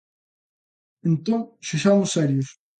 [1.09, 1.39] Entón,
[1.69, 2.47] sexamos serios.